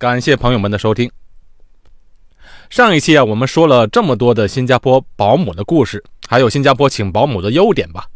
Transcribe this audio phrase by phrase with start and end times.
[0.00, 1.10] 感谢朋友们的收听。
[2.70, 8.06] 上一期啊，我们说了这么多的新加坡保姆的故事，还有新加坡请保姆的优点吧。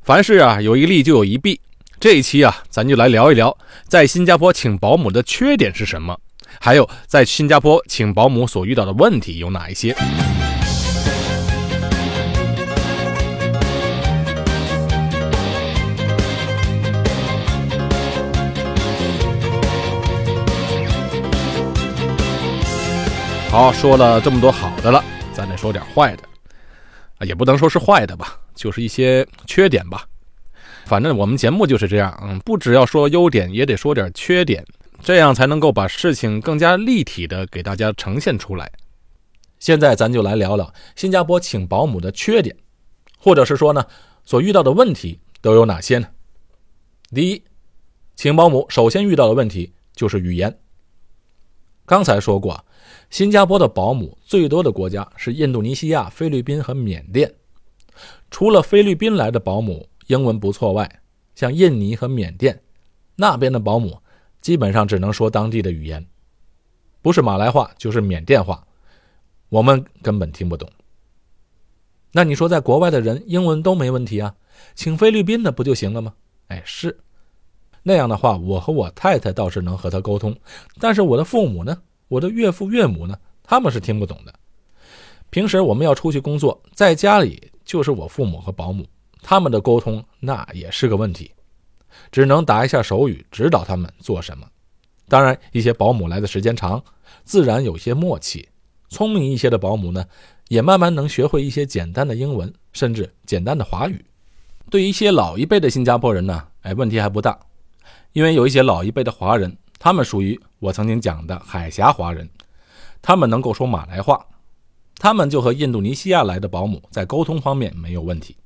[0.00, 1.60] 凡事啊，有一利就有一弊。
[2.00, 3.54] 这一期啊，咱就来聊一聊，
[3.86, 6.18] 在新加坡请保姆的缺点是什么，
[6.58, 9.94] 还有在新加坡请保姆所遇到的问题有哪一些。
[23.50, 25.04] 好，说了这么多好的了，
[25.34, 26.22] 咱得说点坏的，
[27.18, 30.06] 啊，也不能说是坏的吧，就是一些缺点吧。
[30.84, 34.64] 反正我们节目就是这样，嗯，不只要说优点，也得说点缺点，
[35.02, 38.70] 这样才能够把事情更加立体的给大家呈现出来。
[39.58, 42.56] 现在咱就来聊聊新加坡请保姆的缺点，
[43.18, 43.84] 或者是说呢，
[44.24, 46.06] 所遇到的问题都有哪些呢？
[47.12, 47.42] 第一，
[48.14, 50.56] 请保姆首先遇到的问题就是语言。
[51.84, 52.64] 刚才说过。
[53.10, 57.34] 新加坡的保姆最多的国家是印度尼西亚、菲律宾和缅甸。
[58.30, 61.02] 除了菲律宾来的保姆英文不错外，
[61.34, 62.62] 像印尼和缅甸
[63.16, 63.98] 那边的保姆
[64.40, 66.06] 基本上只能说当地的语言，
[67.02, 68.64] 不是马来话就是缅甸话，
[69.48, 70.70] 我们根本听不懂。
[72.12, 74.36] 那你说在国外的人英文都没问题啊？
[74.76, 76.14] 请菲律宾的不就行了吗？
[76.46, 76.96] 哎，是
[77.82, 80.36] 那样的话，我和我太太倒是能和他沟通，
[80.78, 81.82] 但是我的父母呢？
[82.10, 84.34] 我的岳父岳母呢，他们是听不懂的。
[85.30, 88.84] 平时我们要出去工作，在家里就是我父母和保姆，
[89.22, 91.30] 他们的沟通那也是个问题，
[92.10, 94.44] 只能打一下手语指导他们做什么。
[95.08, 96.82] 当然，一些保姆来的时间长，
[97.22, 98.48] 自然有些默契。
[98.88, 100.04] 聪明一些的保姆呢，
[100.48, 104.04] 也慢慢能学会一些简单的英文，甚至简单的华语。
[104.68, 107.38] 对于一些老一辈的新加坡人呢，哎，问题还不大，
[108.14, 109.56] 因为有一些老一辈的华人。
[109.82, 112.28] 他们属于我曾经讲的海峡华人，
[113.00, 114.26] 他们能够说马来话，
[114.96, 118.36] 他们就和印度尼西亚来的保姆在沟通方面没有问题。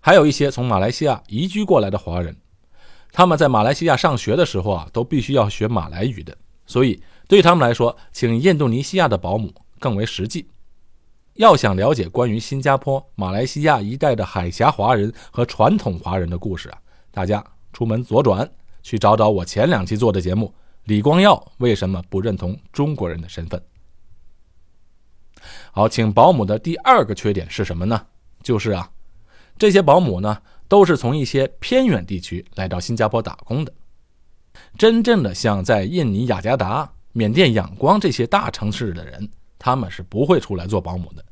[0.00, 2.36] 还有一些从马来西亚移居过来的华人，
[3.12, 6.36] 他们在马来西亚上学的时候啊，都必须要学马来语的，
[6.66, 10.48] 所以对他们来说，请印度尼西亚的保姆更为实际。
[11.34, 16.78] 要想了解关于新加坡、马来西亚一带的海峡华人和传统华人的故事啊，
[17.12, 18.50] 大家出门左转。
[18.82, 20.54] 去找找我前两期做的节目，
[20.84, 23.62] 李光耀为什么不认同中国人的身份？
[25.72, 28.06] 好，请保姆的第二个缺点是什么呢？
[28.42, 28.90] 就是啊，
[29.58, 33.72] 这些保姆呢都是从一些偏远地区来到新加坡打工的。
[34.76, 41.24] 真正的像在印尼雅加达、缅甸仰光这些大城市的人，他们是不会出来做保姆的，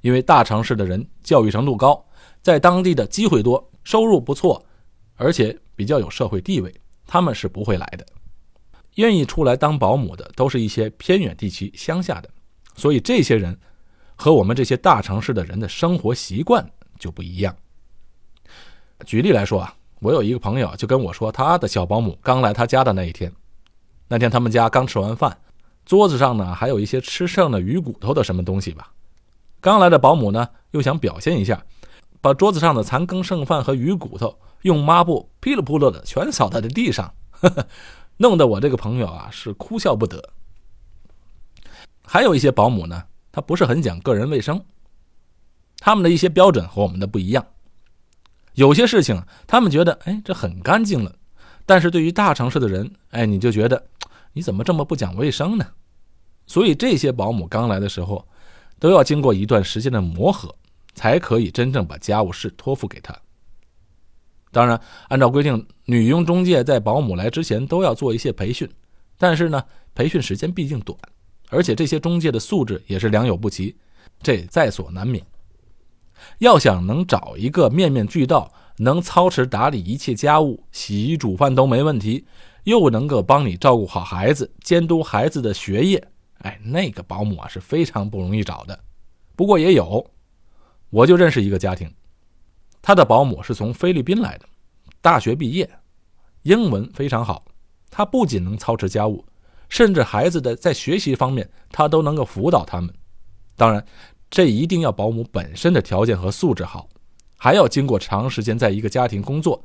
[0.00, 2.04] 因为大城市的人教育程度高，
[2.42, 4.64] 在当地的机会多，收入不错，
[5.16, 5.58] 而且。
[5.78, 6.74] 比较有社会地位，
[7.06, 8.04] 他们是不会来的。
[8.96, 12.28] 愿意出来当保姆的，都是一些偏远地区乡下的，
[12.74, 13.56] 所以这些人
[14.16, 16.68] 和我们这些大城市的人的生活习惯
[16.98, 17.54] 就不一样。
[19.06, 23.32] 举例来说啊，我有一个朋友就跟我说，他的小保姆刚来他家的那一天，
[24.08, 25.38] 那天他们家刚吃完饭，
[25.84, 28.92] 桌子上呢还有一些吃剩的鱼骨头的什么东西吧。
[29.60, 31.64] 刚来的保姆呢又想表现一下，
[32.20, 34.38] 把桌子上的残羹剩饭和鱼骨头。
[34.62, 37.14] 用抹布噼里扑啦的全扫在了地上，
[38.16, 40.30] 弄得我这个朋友啊是哭笑不得。
[42.04, 44.60] 还有一些保姆呢，他不是很讲个人卫生，
[45.78, 47.46] 他们的一些标准和我们的不一样。
[48.54, 51.14] 有些事情他们觉得哎这很干净了，
[51.64, 53.86] 但是对于大城市的人哎你就觉得
[54.32, 55.64] 你怎么这么不讲卫生呢？
[56.48, 58.26] 所以这些保姆刚来的时候，
[58.80, 60.52] 都要经过一段时间的磨合，
[60.98, 63.16] 才可以真正把家务事托付给他。
[64.50, 68.68] 当然，按照规定，女佣中介在保姆来之前都要做一些培训，
[69.16, 69.62] 但是呢，
[69.94, 70.98] 培训时间毕竟短，
[71.50, 73.76] 而且这些中介的素质也是良莠不齐，
[74.20, 75.24] 这在所难免。
[76.38, 82.26] 要想能找一个面面俱到，能操持打理一切家务、洗衣煮饭都没问题，
[82.64, 86.08] 又能够帮你照顾好孩子、监督孩子的学业，
[86.38, 88.76] 哎，那个保姆啊是非常不容易找的。
[89.36, 90.04] 不过也有，
[90.90, 91.92] 我就认识一个家庭。
[92.80, 94.46] 他的保姆是从菲律宾来的，
[95.00, 95.68] 大学毕业，
[96.42, 97.44] 英文非常好。
[97.90, 99.24] 他不仅能操持家务，
[99.68, 102.94] 甚至孩子的在学习方面，他都能够辅导他们。
[103.56, 103.84] 当然，
[104.30, 106.88] 这一定要保姆本身的条件和素质好，
[107.36, 109.62] 还要经过长时间在一个家庭工作，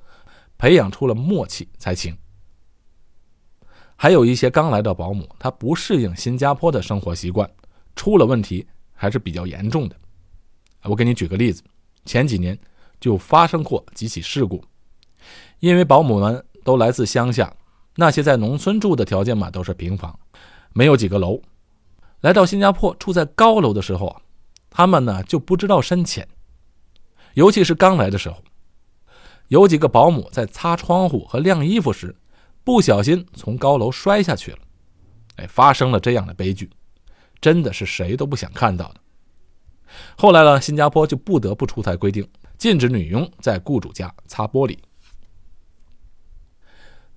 [0.58, 2.18] 培养出了默契才行。
[3.96, 7.50] 还有一些刚来的保姆，他不适应新加坡的生活习惯，
[7.96, 9.96] 出了问题还是比较严重的。
[10.84, 11.64] 我给你举个例子，
[12.06, 12.58] 前几年。
[13.00, 14.64] 就发生过几起事故，
[15.60, 17.54] 因为保姆们都来自乡下，
[17.98, 20.18] 那些在农村住的条件嘛，都是平房，
[20.72, 21.42] 没有几个楼。
[22.22, 24.22] 来到新加坡住在高楼的时候，
[24.70, 26.26] 他们呢就不知道深浅，
[27.34, 28.42] 尤其是刚来的时候，
[29.50, 32.16] 有几个保姆在擦窗户和晾衣服时，
[32.64, 34.60] 不小心从高楼摔下去了，
[35.36, 36.70] 哎，发生了这样的悲剧，
[37.42, 39.03] 真的是谁都不想看到的。
[40.18, 44.78] 后来呢，新加坡就不得不出台规定，禁止女佣在雇主家擦玻璃。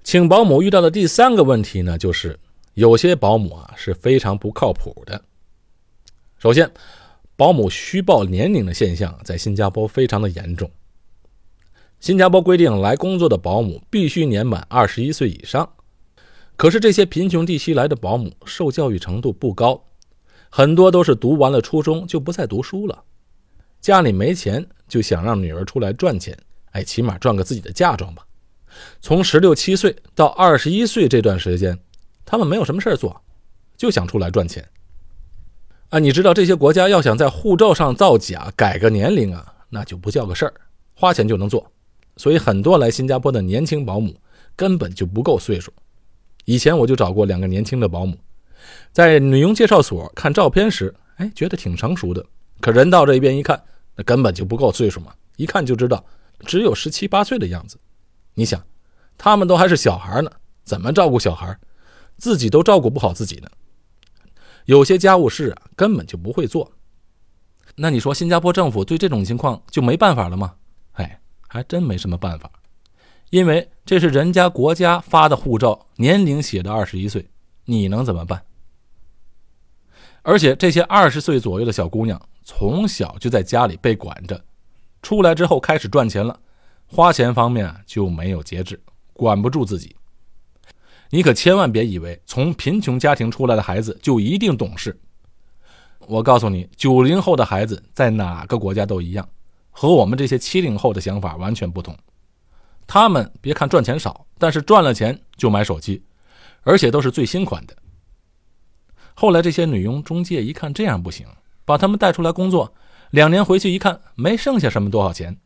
[0.03, 2.39] 请保姆遇到的第三个问题呢，就是
[2.75, 5.21] 有些保姆啊是非常不靠谱的。
[6.39, 6.71] 首先，
[7.35, 10.71] 保姆虚报年龄的现象在新加坡非常的严重。
[11.99, 15.69] 新加坡规定，来工作的保姆必须年满二十一岁以上。
[16.57, 19.83] 可是这些贫穷地区来的保姆受教育程度不高，
[20.51, 23.03] 很多都是读完了初中就不再读书了，
[23.81, 26.37] 家里没钱就想让女儿出来赚钱，
[26.73, 28.27] 哎，起码赚个自己的嫁妆吧。
[29.01, 31.79] 从十六七岁到二十一岁这段时间，
[32.25, 33.21] 他们没有什么事做，
[33.77, 34.67] 就想出来赚钱。
[35.89, 40.53] 啊，你知道这些国家要想在护照上造假改个年龄啊，那就不叫个事儿，
[40.95, 41.71] 花钱就能做。
[42.17, 44.19] 所以很多来新加坡的年轻保姆
[44.57, 45.73] 根本就不够岁数。
[46.45, 48.17] 以前我就找过两个年轻的保姆，
[48.93, 52.25] 在女佣介绍所看照片时，哎，觉得挺成熟的。
[52.61, 53.63] 可人到这边一看，
[53.95, 56.05] 那根本就不够岁数嘛，一看就知道
[56.41, 57.79] 只有十七八岁的样子。
[58.35, 58.63] 你想，
[59.19, 60.31] 他们都还是小孩呢，
[60.65, 61.59] 怎么照顾小孩？
[62.17, 63.49] 自己都照顾不好自己呢。
[64.65, 66.73] 有些家务事啊，根本就不会做。
[67.75, 70.55] 那你说，新加坡政府对这种情况就没办法了吗？
[70.93, 72.51] 哎，还真没什么办法，
[73.29, 77.29] 因为这是人家国家发的护照，年龄写的二十一岁，
[77.67, 78.46] 你能怎么办？
[80.27, 84.45] 而且这些二十岁左右的小姑娘，从小就在家里被管着，
[85.01, 86.37] 出来之后开始赚钱了。
[86.85, 88.81] 花钱方面就没有节制，
[89.13, 89.95] 管不住自己。
[91.11, 94.99] 你可千万别以为从贫穷家庭出来的孩子就一定懂事。
[96.09, 99.29] 我告诉你，九零后的孩子在哪个国家都一样，
[99.71, 101.97] 和我们这些七零后的想法完全不同。
[102.85, 106.03] 他们别看赚钱少，但是赚了钱就买手机，
[106.63, 107.77] 而且都是最新款的。
[109.17, 111.27] 后来这些女佣中介一看这样不行，
[111.65, 112.73] 把他们带出来工作，
[113.11, 115.37] 两年回去一看没剩下什么多少钱。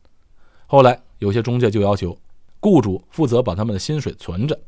[0.67, 1.01] 后来。
[1.21, 2.17] 有些中介就要求，
[2.59, 4.59] 雇主负责把他们的薪水存着，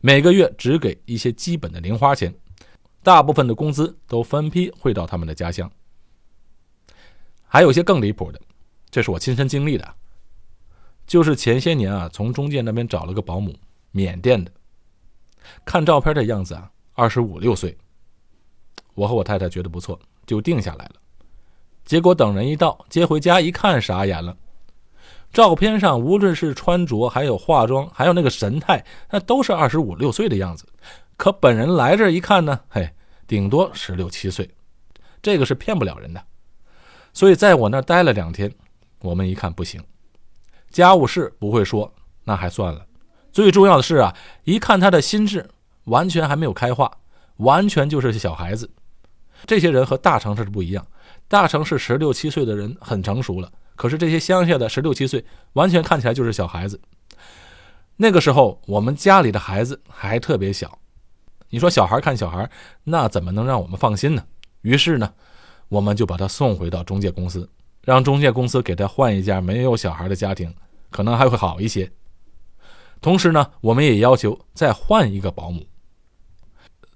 [0.00, 2.32] 每个月只给一些基本的零花钱，
[3.02, 5.68] 大部分的工资都分批汇到他们的家乡。
[7.44, 8.40] 还有些更离谱的，
[8.88, 9.94] 这是我亲身经历的，
[11.08, 13.52] 就是前些年啊，从中介那边找了个保姆，
[13.90, 14.52] 缅甸的，
[15.64, 17.76] 看照片的样子啊，二十五六岁。
[18.94, 20.94] 我和我太太觉得不错，就定下来了。
[21.84, 24.36] 结果等人一到，接回家一看，傻眼了。
[25.32, 30.66] 照片上无论是穿着，还有化妆，还有那个神态，那都是二十五六岁的样子。
[31.16, 32.90] 可本人来这一看呢，嘿，
[33.26, 34.48] 顶多十六七岁，
[35.22, 36.22] 这个是骗不了人的。
[37.12, 38.52] 所以在我那待了两天，
[39.00, 39.82] 我们一看不行，
[40.70, 41.92] 家务事不会说，
[42.24, 42.84] 那还算了。
[43.30, 44.14] 最重要的是啊，
[44.44, 45.48] 一看他的心智
[45.84, 46.90] 完全还没有开化，
[47.36, 48.68] 完全就是小孩子。
[49.46, 50.86] 这些人和大城市不一样，
[51.28, 53.50] 大城市十六七岁的人很成熟了。
[53.76, 56.80] 可是这些乡下的十六七岁，完全看起来就是小孩子。
[57.96, 60.78] 那个时候，我们家里的孩子还特别小，
[61.48, 62.50] 你说小孩看小孩，
[62.84, 64.24] 那怎么能让我们放心呢？
[64.62, 65.12] 于是呢，
[65.68, 67.48] 我们就把他送回到中介公司，
[67.82, 70.54] 让中介公司给他换一家没有小孩的家庭，
[70.90, 71.90] 可能还会好一些。
[73.00, 75.66] 同时呢，我们也要求再换一个保姆。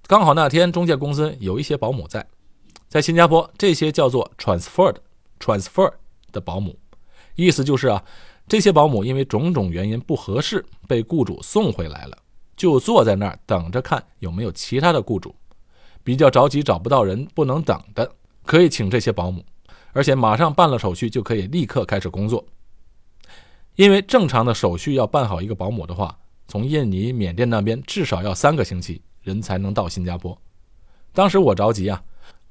[0.07, 2.27] 刚好那天中介公司有一些保姆在，
[2.95, 5.93] 在新加坡，这些叫做 transferred，transfer。
[6.31, 6.79] 的保姆，
[7.35, 8.05] 意思就是啊，
[8.47, 12.17] 这些保姆因为种种原因不合适，被雇主送回来了，
[12.57, 15.35] 就坐在那儿等着看有没有其他的雇主，
[16.05, 18.09] 比较着急找不到人，不能等的，
[18.47, 19.45] 可以请这些保姆，
[19.93, 22.47] 而且马上办了手续就可以立刻开始工作。
[23.75, 30.41] 因为正常的手续要办好一个保姆的话，从印尼、缅甸那边至少要三个星期人才能到新加坡。
[31.13, 32.01] 当时我着急啊。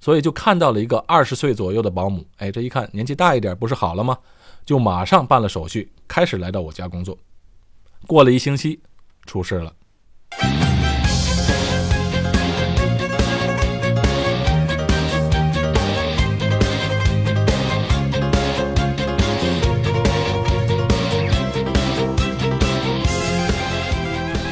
[0.04, 4.18] 所以就看到了一个二十岁左右的保姆，哎，这一看年纪大一点，不是好了吗？
[4.66, 7.18] 就马上办了手续，开始来到我家工作。
[8.06, 8.82] 过了一星期，
[9.26, 9.74] 出事了，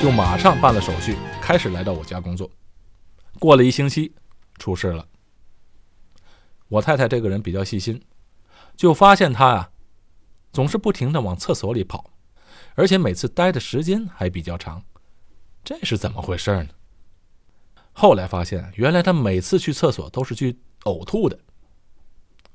[0.02, 2.50] 就马上办了手续，开始来到我家工作。
[3.38, 4.14] 过了一星期，
[4.58, 5.06] 出事了。
[6.72, 8.02] 我太太这个人比较细心，
[8.78, 9.72] 就发现他啊，
[10.54, 12.12] 总是不停的往厕所里跑，
[12.76, 14.82] 而且每次待的时间还比较长。
[15.66, 16.70] 这是怎么回事呢？
[17.92, 21.38] 后来发现，原来他每次去厕所都是去呕吐的。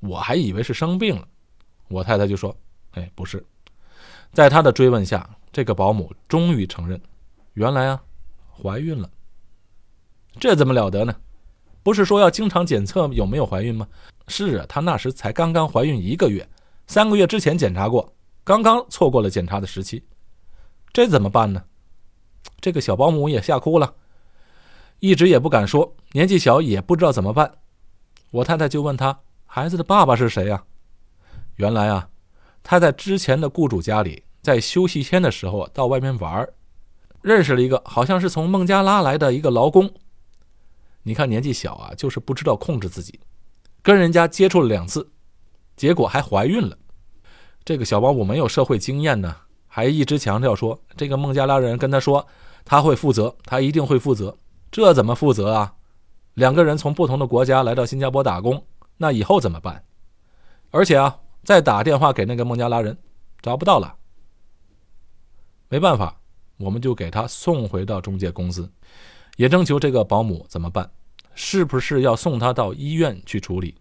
[0.01, 1.29] 我还以为是生病了，
[1.89, 2.57] 我太太就说
[2.93, 3.45] ：“哎，不是。”
[4.33, 6.99] 在他的追问下，这个保姆终于承认，
[7.53, 8.03] 原来啊，
[8.51, 9.11] 怀孕了。
[10.41, 11.15] 这怎么了得呢？
[11.87, 13.87] 不是说要经常检测有没有怀孕吗？
[14.27, 16.45] 是啊，她那时才刚刚怀孕一个月，
[16.89, 18.13] 三个月之前检查过，
[18.43, 20.03] 刚刚错过了检查的时期。
[20.93, 21.63] 这怎么办呢？
[22.61, 23.95] 这个小保姆也吓哭了，
[24.99, 27.49] 一直也不敢说，年纪小也不知道怎么办。
[28.33, 29.17] 我太太就问他
[29.47, 30.65] ：“孩子的爸爸是谁呀？”
[31.55, 32.09] 原来啊，
[32.65, 36.49] 他在之前的雇主家里，在休息天的时候到外面玩，
[37.23, 39.89] 认识了一个好像是从孟加拉来的一个劳工。
[41.07, 43.21] 你看年纪小啊，就是不知道控制自己，
[43.81, 45.09] 跟人家接触了两次，
[45.77, 46.77] 结果还怀孕了。
[47.65, 49.37] 这个小保姆没有社会经验呢，
[49.69, 52.27] 还一直强调说这个孟加拉人跟他说
[52.65, 54.37] 他会负责，他一定会负责。
[54.73, 55.73] 这怎么负责啊？
[56.35, 58.61] 两个人从不同的国家来到新加坡打工，
[58.97, 59.81] 那以后怎么办？
[60.73, 62.99] 而且啊，再打电话给那个孟加拉人，
[63.41, 63.95] 找不到了。
[65.69, 66.21] 没办法，
[66.57, 68.69] 我们就给他送回到中介公司。
[69.37, 70.91] 也征求这个保姆怎么办？
[71.37, 73.77] 是不是要送他到医院去处理？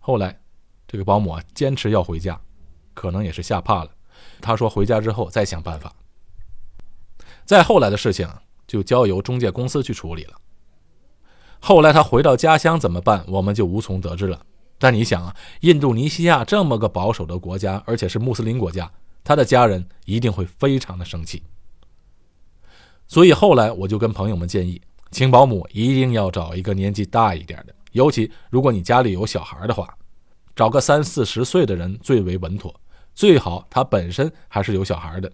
[0.00, 0.38] 后来，
[0.86, 2.38] 这个保姆啊坚持要回家，
[2.92, 3.90] 可能也是吓怕了。
[4.40, 5.94] 他说回家之后再想办法。
[7.44, 8.28] 再后来的事情
[8.66, 10.34] 就交由中介公司去处理了。
[11.60, 13.24] 后来他回到家乡怎么办？
[13.28, 14.44] 我们就无从得知了。
[14.76, 18.90] 但你想啊，印度尼西亚这么个保守的国家，而且是穆斯林国家，
[19.22, 21.42] 他的家人一定会非常的生气。
[23.06, 24.82] 所以后来我就跟朋友们建议，
[25.14, 29.88] 请保姆一定要找一个年纪大一点的，尤其如果你家里有小孩的话，
[30.56, 32.74] 找个三四十岁的人最为稳妥，
[33.14, 35.30] 最好他本身还是有小孩的。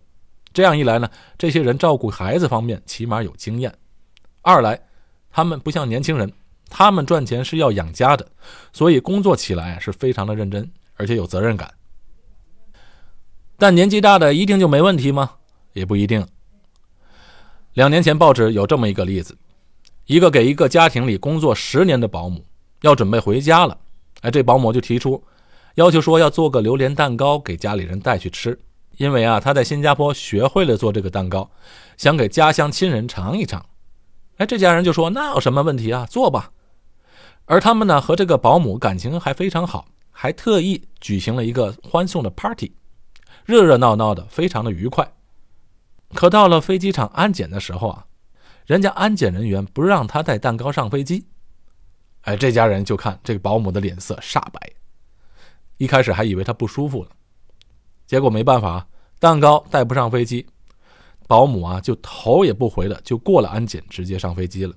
[0.53, 1.09] 这样一来呢，
[1.39, 3.73] 这些人照顾孩子方面起码有经验；
[4.43, 4.79] 二来，
[5.31, 6.31] 他们不像年轻人，
[6.69, 8.29] 他们赚钱是要养家的，
[8.75, 11.73] 所以工作起来是非常的认真，而且有责任感。
[13.57, 15.37] 但年纪大的一定就没问题吗？
[15.73, 16.27] 也不一定。
[17.73, 19.39] 两年前，报纸有这么一个例子：
[20.11, 22.45] 一个给一个家庭里工作十年的保姆
[22.81, 23.79] 要准备回家了，
[24.23, 25.23] 哎，这保姆就提出
[25.77, 28.59] 要求说要做个榴莲蛋糕给家里人带去吃，
[28.97, 31.49] 因为啊，他在新加坡学会了做这个蛋糕，
[31.97, 33.65] 想给家乡亲人尝一尝。
[34.39, 36.51] 哎，这家人就说那有什么问题啊，做吧。
[37.45, 42.73] 而他们呢和这个保姆感情还非常好，还特意举行了一个欢送的 party，
[43.45, 45.13] 热热闹闹的，非常的愉快。
[46.15, 48.07] 可到了飞机场安检的时候啊，
[48.71, 51.27] 人家安检人员不让他带蛋糕上飞机。
[52.21, 54.61] 哎，这家人就看这个保姆的脸色煞白，
[55.77, 57.11] 一开始还以为他不舒服了，
[58.07, 58.87] 结果没办法，
[59.19, 60.47] 蛋糕带不上飞机，
[61.27, 64.73] 保姆啊就头也不回的就过了安检，直接上飞机了。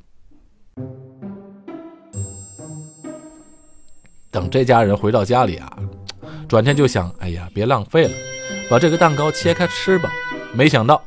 [4.32, 5.78] 等这家人回到家里啊，
[6.48, 8.14] 转天就想，哎呀，别浪费了，
[8.72, 10.10] 把这个蛋糕切开吃吧。
[10.52, 11.00] 没想到。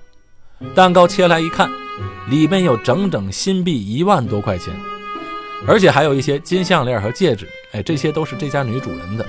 [0.75, 1.69] 蛋糕切来一看，
[2.29, 4.75] 里面有整整新币一万多块钱，
[5.67, 7.49] 而且还有一些金项链和戒指。
[7.73, 9.27] 哎，这些都是这家女主人的。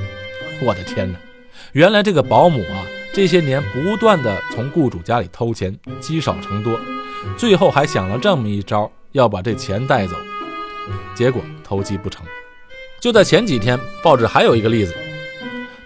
[0.63, 1.17] 我的天哪！
[1.73, 6.79] 原来这个保姆啊，这些年不断的从雇主家里偷钱，积少成多，
[7.37, 10.15] 最后还想了这么一招，要把这钱带走。
[11.13, 12.25] 结果偷鸡不成。
[12.99, 14.95] 就在前几天，报纸还有一个例子，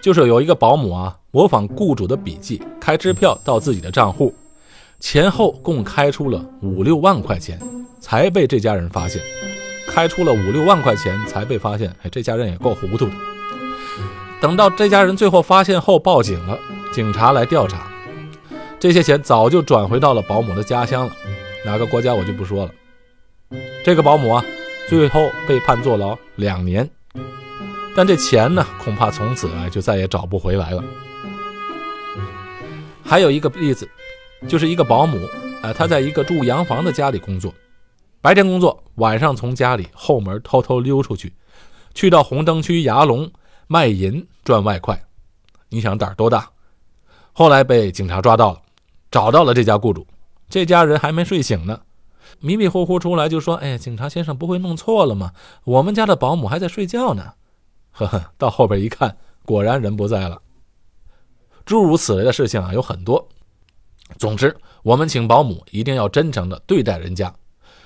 [0.00, 4.34] 就是有一个保姆啊，模仿雇主的笔记，开支票到自己的账户。
[5.02, 7.60] 前后共开出了五六万块钱，
[8.00, 9.20] 才被这家人发现。
[9.88, 13.12] 开出了五六万块钱才被发现，哎，这家人也够糊涂的。
[14.40, 16.56] 等到这家人最后发现后报警了，
[16.92, 17.90] 警察来调查，
[18.78, 21.12] 这些钱早就转回到了保姆的家乡了，
[21.66, 22.70] 哪个国家我就不说了。
[23.84, 24.44] 这个保姆啊，
[24.88, 26.88] 最后被判坐牢两年，
[27.96, 30.84] 但这钱呢，恐怕从此啊就再也找不回来了。
[33.04, 33.88] 还有一个例子。
[34.48, 35.18] 就是一个保姆，
[35.62, 37.54] 呃，她在一个住洋房的家里工作，
[38.20, 41.32] 白天工作，晚上从家里后门偷偷溜出去，
[41.94, 43.30] 去到红灯区牙龙
[43.66, 45.02] 卖淫赚外快。
[45.70, 46.50] 你想胆儿多大？
[47.32, 48.60] 后来被警察抓到了，
[49.10, 50.06] 找到了这家雇主，
[50.50, 51.80] 这家人还没睡醒呢，
[52.40, 55.32] 迷迷糊糊出来就说：“哎，警察先生不会弄错了吗？
[55.64, 57.32] 我们家的保姆还在睡觉呢。
[57.92, 60.42] ”呵呵，到后边一看，果然人不在了。
[61.64, 63.28] 诸如此类的事情啊，有很多。
[64.18, 67.32] 总之，我们请保姆一定要真诚的对待人家，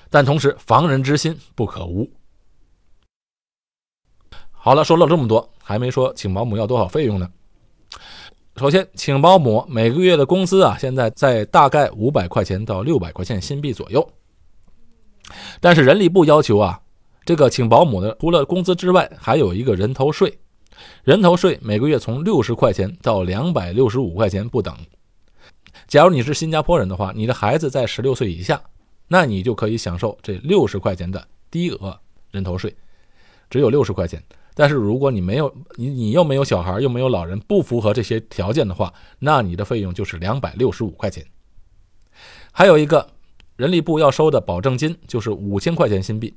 [0.09, 2.09] 但同时防人之心不可无。
[4.51, 7.29] 好了，说了这么多，还没说请保姆要多少费用呢？
[8.57, 14.07] 首先，请保姆每个月的工资啊，现在在大概五百块钱到六百块钱新币左右。
[15.61, 16.81] 但是人力部要求啊，
[17.23, 20.37] 这个请保姆的除了工资之外，还有一个人头税。
[21.03, 24.75] 人头税每个月从六十块钱到两百六十五块钱不等。
[25.87, 28.61] 假如你是新加坡人的话，你的孩子在十六岁以下，
[29.07, 31.99] 那你就可以享受这六十块钱的低额
[32.31, 32.75] 人头税，
[33.49, 34.21] 只有六十块钱。
[34.53, 41.25] 但是如果你没有你你又没有小孩又没有老人，不符合这些条件的话，那你的费用就是两百六十五块钱。
[42.51, 43.07] 还有一个
[43.55, 46.33] 人力部要收的保证金就是五千块钱新币，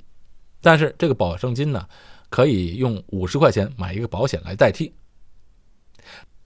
[0.61, 1.87] 但是这个保证金呢？
[2.29, 4.95] 可以用五十块钱买一个保险来代替。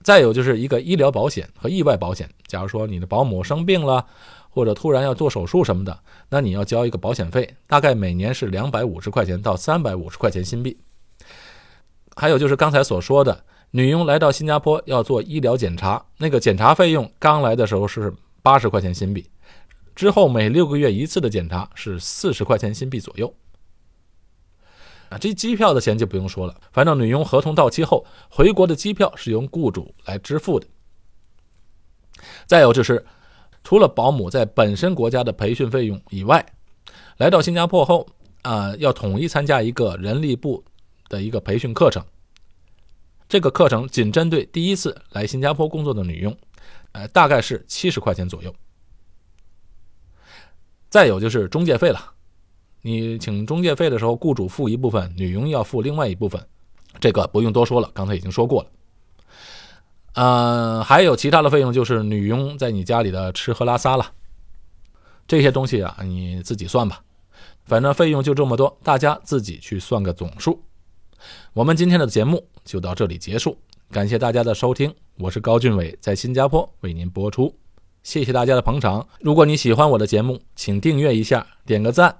[0.05, 2.29] 再有就是一个医疗保险和意外保险。
[2.45, 4.05] 假如说你的保姆生病了，
[4.51, 10.77] 或者突然要做手术什么的，那你要交一个保险费，大概每年是两百五十块钱到三百五十块钱新币。
[12.15, 19.27] 还有就是刚才所说的，女佣来到新加坡要做医疗检查，那个检查费用刚来的时候是八十块钱新币，
[19.95, 23.33] 之后每六个月一次的检查是四十块钱新币左右。
[25.09, 30.65] 啊，这机票的钱就不用说了，反正女佣合同到期后回国的机票是由雇主来支付的。
[32.45, 33.05] 再有就是，
[33.63, 36.43] 除了保姆在本身国家的培训费用以外，
[37.17, 38.07] 来到新加坡后
[38.41, 40.63] 啊，要统一参加一个人力部
[41.07, 42.03] 的一个培训课程。
[43.27, 46.35] 这个课程仅针对第一次来新加坡工作的女佣，
[46.93, 48.53] 呃，大概是七十块钱左右。
[50.89, 52.14] 再有就是中介费了。
[52.85, 56.39] 你请中介费的时候，雇主付一部分，女佣要付另外一部分，
[56.99, 58.69] 这个不用多说了，刚才已经说过了。
[60.13, 64.11] 呃，还有其他的费用，就是女佣在你家里的吃喝拉撒了，
[65.27, 67.01] 这些东西啊，你自己算吧。
[67.63, 70.61] 反正费用就这么多，大家自己去算个总数。
[71.53, 73.57] 我们今天的节目就到这里结束，
[73.89, 77.51] 感谢大家的收听，我是高俊伟，在新加坡为您播出，
[78.03, 79.07] 谢谢大家的捧场。
[79.21, 82.15] 如果你喜欢我的节目，请订阅一下，点个赞。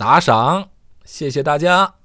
[0.00, 0.70] 打赏，
[1.04, 1.99] 谢谢大家。